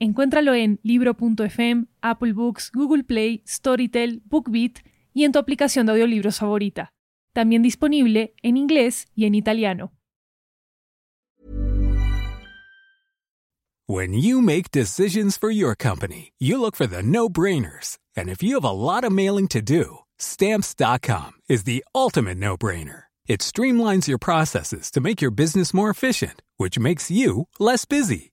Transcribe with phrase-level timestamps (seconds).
[0.00, 4.78] Encuéntralo en libro.fm, Apple Books, Google Play, Storytel, BookBeat
[5.12, 6.92] y en tu aplicación de audiolibros favorita.
[7.32, 9.92] También disponible en inglés y en italiano.
[13.86, 17.96] When you make decisions for your company, you look for the no-brainers.
[18.14, 23.04] And if you have a lot of mailing to do, stamps.com is the ultimate no-brainer.
[23.26, 28.32] It streamlines your processes to make your business more efficient, which makes you less busy.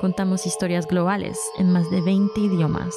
[0.00, 2.94] Contamos historias globales en más de 20 idiomas.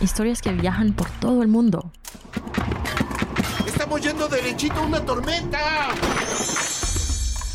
[0.00, 1.92] Historias que viajan por todo el mundo.
[3.66, 5.58] ¡Estamos yendo derechito a una tormenta!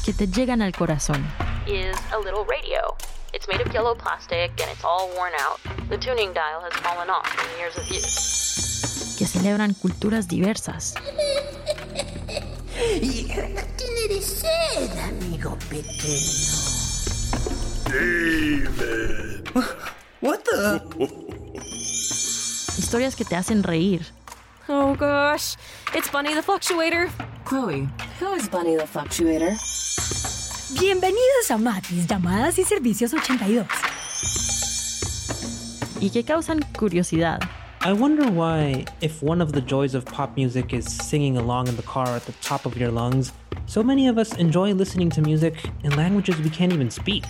[0.06, 1.26] Que te llegan al corazón.
[1.66, 2.96] is a little radio.
[3.34, 5.60] It's made of yellow plastic and it's all worn out.
[5.90, 9.16] The tuning dial has fallen off from years of use.
[9.18, 10.94] Que celebran culturas diversas.
[14.24, 16.54] Sed, amigo pequeño.
[20.22, 20.82] What the?
[22.78, 24.06] Historias que te hacen reír.
[24.70, 25.58] Oh gosh,
[25.94, 27.10] it's Bunny the Fluctuator.
[27.44, 27.90] Chloe,
[28.22, 29.58] who is Bunny the Fluctuator?
[30.80, 33.68] Bienvenidos a Matis, llamadas y servicios 82.
[36.00, 37.42] Y que causan curiosidad.
[37.86, 41.76] I wonder why, if one of the joys of pop music is singing along in
[41.76, 43.34] the car at the top of your lungs,
[43.66, 47.26] so many of us enjoy listening to music in languages we can't even speak.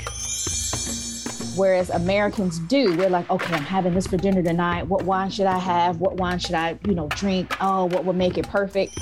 [1.58, 4.84] Whereas Americans do, we're like, okay, I'm having this for dinner tonight.
[4.84, 6.00] What wine should I have?
[6.00, 7.56] What wine should I, you know, drink?
[7.60, 8.94] Oh, what would make it perfect?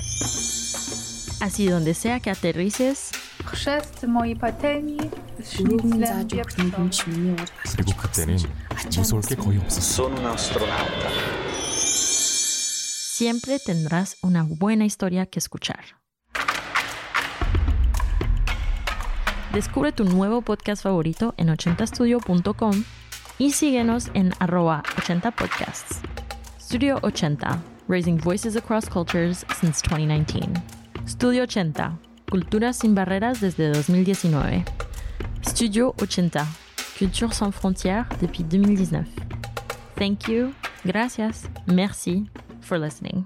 [1.42, 3.12] Así donde sea que aterrices,
[3.44, 4.38] Chrzest mojej
[9.68, 11.31] Son astronauta.
[13.22, 15.80] Siempre tendrás una buena historia que escuchar.
[19.54, 22.84] Descubre tu nuevo podcast favorito en 80studio.com
[23.38, 26.02] y síguenos en arroba 80podcasts.
[26.60, 30.60] Studio 80, raising voices across cultures since 2019.
[31.08, 34.66] Studio 80, cultura sin barreras desde 2019.
[35.46, 36.48] Studio 80,
[36.98, 39.06] culture sans frontières depuis 2019.
[39.96, 42.28] Thank you, gracias, merci
[42.62, 43.26] for listening.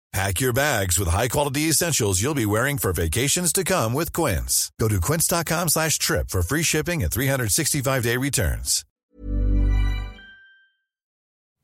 [0.13, 4.69] Pack your bags with high-quality essentials you'll be wearing for vacations to come with Quince.
[4.77, 8.83] Go to quince.com slash trip for free shipping and 365-day returns.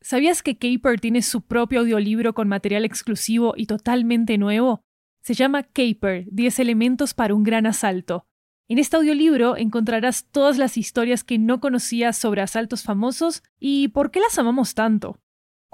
[0.01, 4.79] ¿Sabías que Caper tiene su propio audiolibro con material exclusivo y totalmente nuevo?
[5.21, 8.25] Se llama Caper, 10 elementos para un gran asalto.
[8.69, 14.09] En este audiolibro encontrarás todas las historias que no conocías sobre asaltos famosos y por
[14.09, 15.19] qué las amamos tanto.